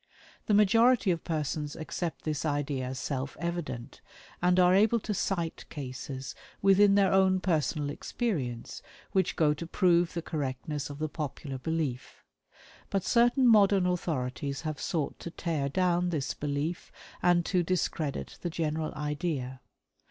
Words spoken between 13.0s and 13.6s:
certain